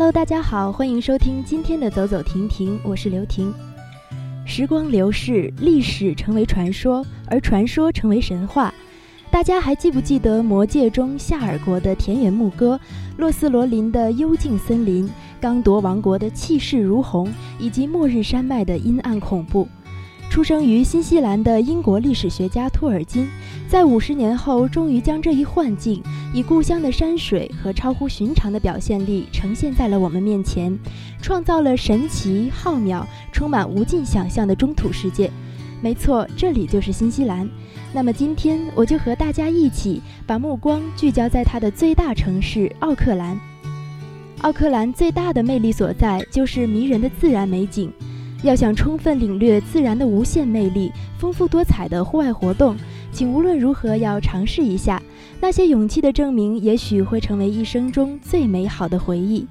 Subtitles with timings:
[0.00, 3.52] Hello，大家好，欢迎收听今天的走走停停，我是刘婷。
[4.46, 8.72] 时光流逝，历史成为传说，而传说成为神话。
[9.30, 12.80] 大家还记不记得《魔戒》中夏尔国的田园牧歌，
[13.18, 15.06] 洛斯罗林的幽静森林，
[15.38, 19.68] 刚铎王国的气势如虹，以及末日山脉的阴暗恐怖？
[20.30, 23.28] 出生于新西兰的英国历史学家托尔金，
[23.68, 26.00] 在五十年后，终于将这一幻境
[26.32, 30.78] 以故乡的山水和超乎寻常的表现力呈现在了我们面前，
[31.20, 35.28] 创造了神奇、浩渺、充满无尽想象的中土世界。
[35.82, 37.50] 没错，这里就是新西兰。
[37.92, 43.36] 那么今天，我就和大家一起把目光聚焦在它的最大城市奥克兰。
[44.42, 47.92] 奥克兰最大的魅力所在，就是迷人的自然美景。
[48.42, 52.74] 要想充分领略自然的无限魅力，丰富多彩的户外活动，
[53.12, 55.00] 请无论如何要尝试一下。
[55.40, 59.46] 那些勇气的证明，也许会成为一生中最美好的回忆。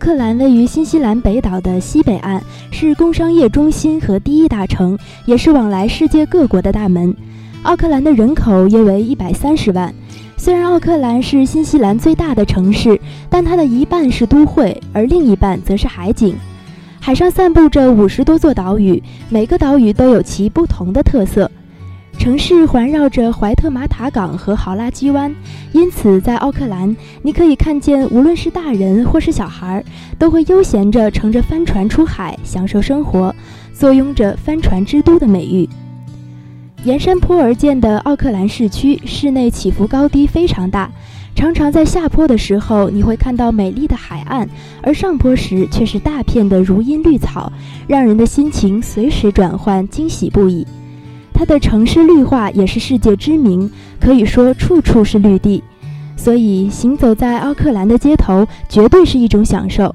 [0.00, 2.40] 克兰位于新西兰北岛的西北岸，
[2.70, 7.14] 是工商业中心和第一大城，也是往来世界各国的大门。
[7.64, 9.94] 奥克兰的人口约为一百三十万。
[10.38, 16.34] 虽然奥克兰是新西兰最大的城市，但它的一半是都会，而另一半则是海景。
[16.98, 21.50] 海上散布着五十多座岛屿，每个岛屿都有其不同的特色。
[22.20, 25.34] 城市环绕着怀特玛塔港和豪拉基湾，
[25.72, 29.82] 因此在奥克兰，你可以看见，无论是大人或是小孩，
[30.18, 33.34] 都会悠闲着乘着帆船出海，享受生活，
[33.72, 35.66] 坐拥着“帆船之都”的美誉。
[36.84, 40.90] 沿山坡而建的奥克兰市区，室内起伏高低非常大，
[41.34, 44.46] 常常在下坡的时候，你会看到美丽的海岸，
[44.82, 47.50] 而上坡时却是大片的如茵绿草，
[47.88, 50.66] 让人的心情随时转换，惊喜不已。
[51.40, 55.64] 它的城市绿化也是世界知名，可以说处处是绿地，
[56.14, 59.94] 所以行走在奥克兰的街头绝对是一种享受。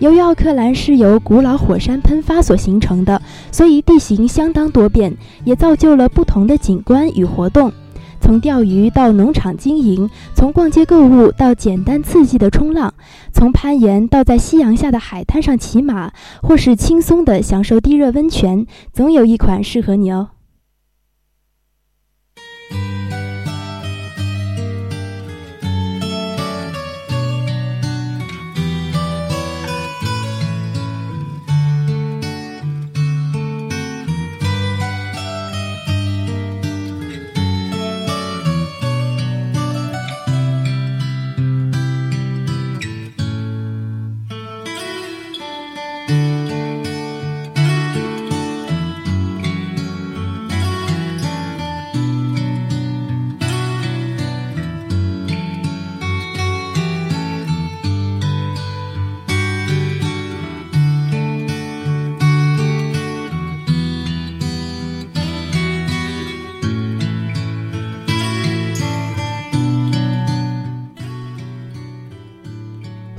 [0.00, 7.72] 由于奥克兰是由古老火山喷发所形成的，所以地形相当多变，也造就了不同的景观与活动。
[8.20, 12.92] 从钓鱼到农场经营，从逛街购物到简单刺激的冲浪，
[13.32, 16.12] 从攀岩到在夕阳下的海滩上骑马，
[16.42, 20.28] 或是轻松地享受地热温泉，总有一款适合你哦。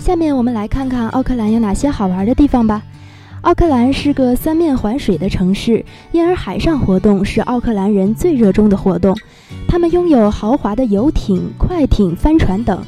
[0.07, 2.81] 下面我们来看看奥克兰有哪些好玩的地方吧。
[3.41, 5.83] 奥克兰是个三面环水的城市，
[6.13, 9.13] 因而海上活动是奥克兰人最热衷的活动。
[9.67, 12.81] 他们拥有豪华的游艇、快艇、帆船等，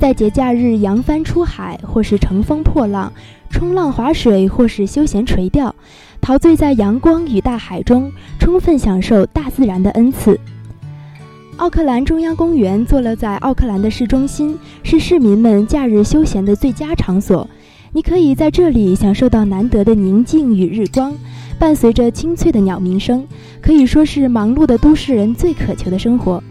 [0.00, 3.12] 在节假日扬帆出海，或是乘风破浪、
[3.48, 5.72] 冲浪、划水，或是休闲垂钓，
[6.20, 8.10] 陶醉在阳光与大海中，
[8.40, 10.40] 充分享受大自然的恩赐。
[11.56, 17.48] 奥克兰中央公园坐落在奥克兰的市中心，是市民们假日休闲的最佳场所。
[17.92, 21.14] 你可以在这里享受到难得的宁静与日光，
[21.56, 23.24] 伴随着清脆的鸟鸣声，
[23.62, 26.42] 可以说是忙碌的都市人最渴求的生活。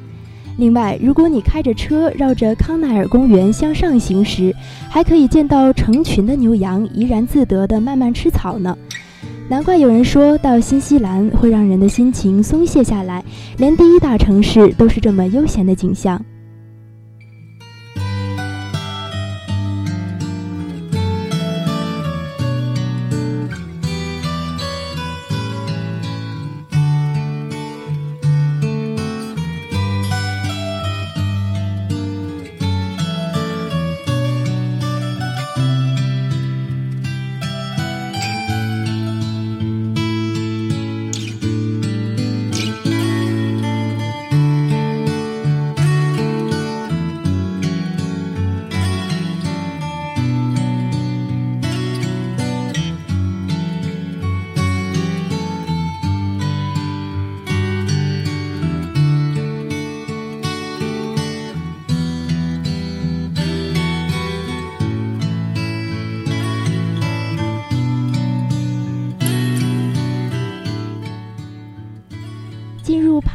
[0.57, 4.55] 另外，如果你开着车绕着康奈尔公园向上行驶，
[4.89, 8.77] 还可以见到成群的牛羊怡然自得地慢慢吃草呢。
[9.49, 13.23] 难怪有人说到新西兰会让人的心情松懈下来，
[13.57, 16.19] 连第一大城市都是这么悠闲的景象。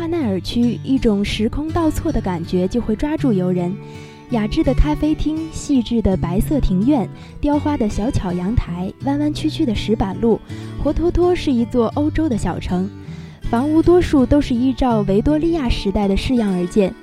[0.08, 3.74] 奈尔区，一种时空倒错的感觉就会抓住游人。
[4.30, 7.08] 雅致的咖啡厅，细致的白色庭院，
[7.40, 10.40] 雕花的小巧阳台，弯弯曲曲的石板路，
[10.82, 12.90] 活脱脱是一座欧洲的小城。
[13.50, 16.94] 房屋多数都是依照维多利亚时代的式样而建。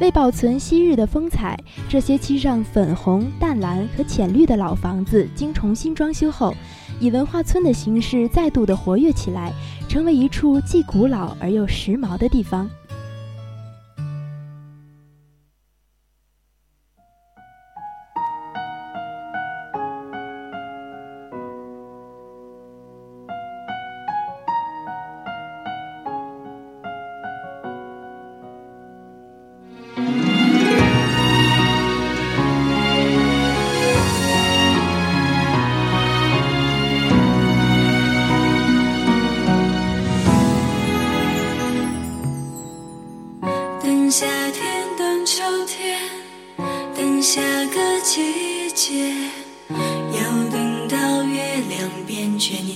[0.00, 1.58] 为保存昔日的风采，
[1.88, 6.54] 这些漆上粉红、淡蓝和浅绿的老房子经重新装修后。
[7.00, 9.52] 以文化村的形式再度的活跃起来，
[9.88, 12.68] 成为一处既古老而又时髦的地方。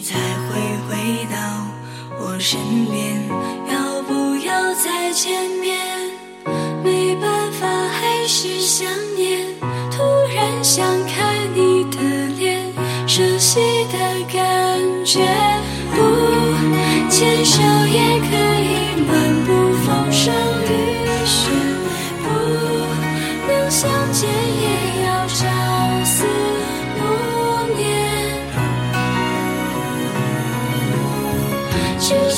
[0.03, 1.37] 才会回到
[2.19, 3.31] 我身边。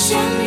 [0.05, 0.44] 想。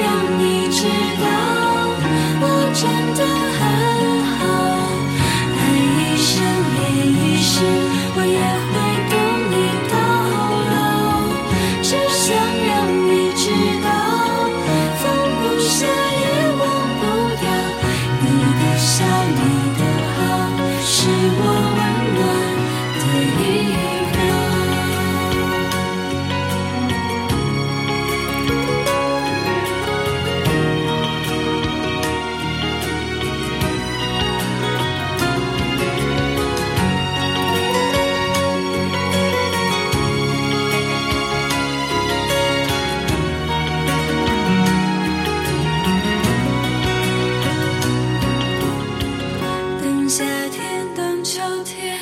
[50.08, 51.98] 夏天等秋天，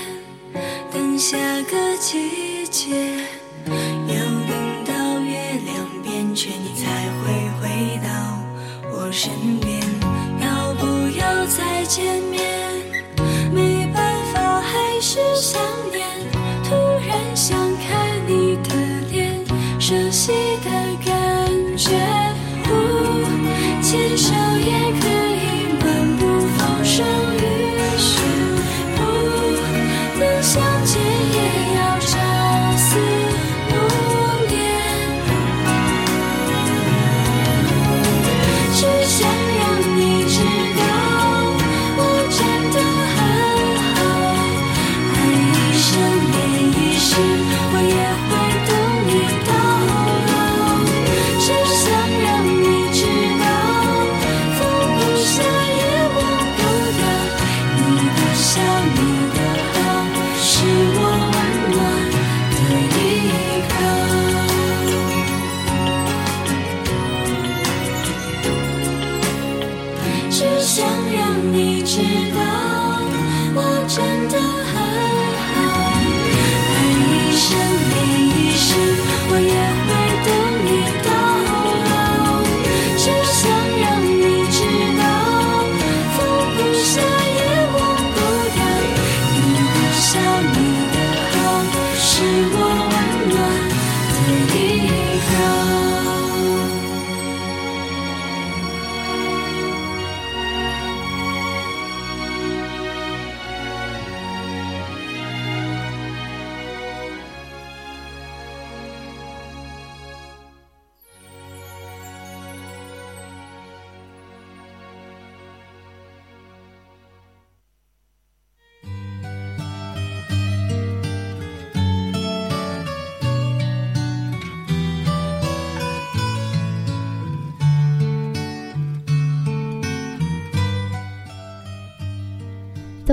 [0.92, 2.94] 等下个季节，
[3.66, 4.14] 要
[4.46, 8.08] 等到月亮变缺，你才会回到
[8.92, 9.82] 我身边，
[10.40, 10.86] 要不
[11.18, 12.35] 要再见面？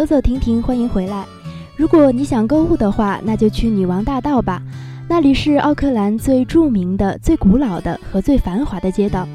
[0.03, 1.25] 走走停停，欢迎回来。
[1.77, 4.61] 如果你想购物的话，那就去女王大道吧，
[5.07, 9.25] 那里是奥克兰最著名的、最古老的和最繁华的街道。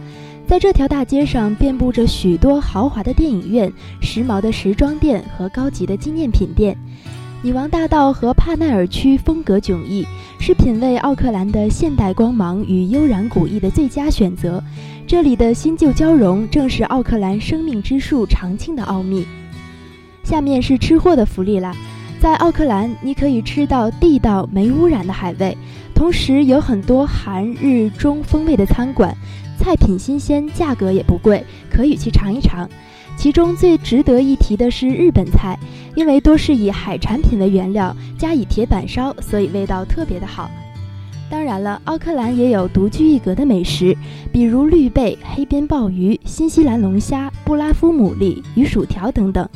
[0.46, 3.72] 在这条大街上，遍布着许多豪华的电影院、
[4.02, 6.76] 时髦的时装店和高级的纪念品店。
[7.40, 10.06] 女王大道和帕奈尔区风格迥异，
[10.38, 14.62] 是品味奥克兰的现代光芒与悠然古意的最佳选择。
[15.06, 19.26] 这里的新旧交融，正是奥克兰生命之树长青的奥秘。
[20.28, 21.74] 下面是吃货的福利啦，
[22.20, 25.56] 在奥克兰，你可以吃到地道没污染的海味，
[25.94, 29.16] 同时有很多韩日中风味的餐馆。
[29.56, 32.68] 菜品新鲜，价格也不贵，可以去尝一尝。
[33.16, 35.58] 其中最值得一提的是日本菜，
[35.96, 40.50] 因为多是以海产品为原料，加以铁板烧，所以味道特别的好。
[41.30, 43.96] 当然了，奥克兰也有独具一格的美食，
[44.30, 49.48] 比如绿贝、黑边鲍鱼、新西兰龙虾、布拉夫牡蛎与薯条等等。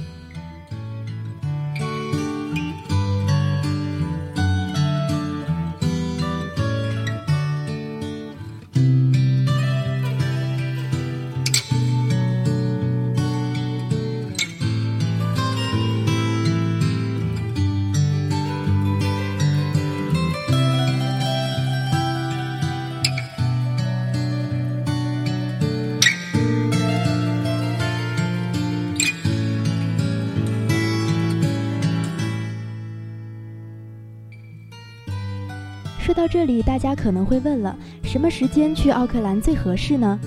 [36.13, 40.21] 说到这里，大家可能会问了：什么时间去奥克兰最合适呢？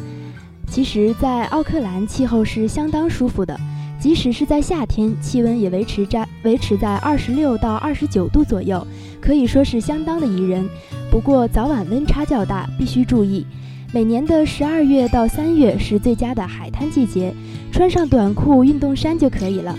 [0.67, 3.55] 其实，在奥克兰气候是相当舒服的，
[3.99, 8.83] 即使是在夏天，气温也维持在维持在二十六到二十九度左右，
[9.21, 10.67] 可以说是相当的宜人。
[11.11, 13.45] 不过早晚温差较大，必须注意。
[13.93, 17.31] 每年的十二月到三月是最佳的海滩季节，
[17.71, 19.77] 穿上短裤、运动衫就可以了。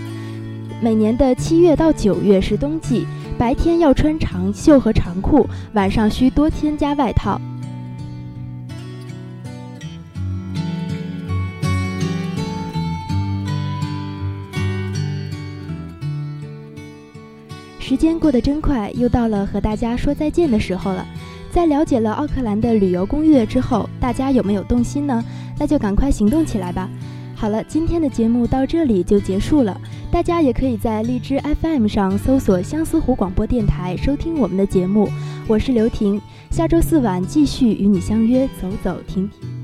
[0.81, 3.05] 每年的七月到九月是冬季。
[3.37, 7.39] 白天要穿长袖和长裤，晚上需多添加外套。
[17.79, 21.05] 时间过得真快，又到了和大家说再见的时候了。
[21.51, 25.23] 在了解了奥克兰的旅游攻略之后，大家有没有动心呢？
[25.57, 26.89] 那就赶快行动起来吧！
[27.33, 29.79] 好了，今天的节目到这里就结束了。
[30.09, 35.07] 大家也可以在荔枝 FM 上搜索相思湖广播电台收听我们的节目。
[35.47, 39.56] 我是刘婷，下周四晚继续与你相约，走走停停。